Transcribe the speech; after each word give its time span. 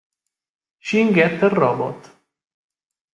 Shin 0.85 1.11
Getter 1.13 1.51
Robot 1.59 1.99